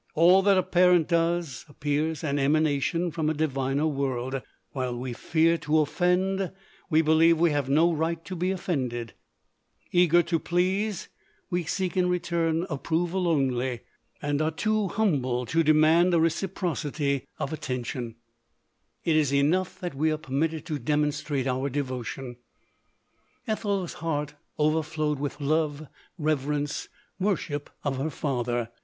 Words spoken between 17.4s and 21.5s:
at LODORE. 237 tention; it is enough that we are permitted to demonstrate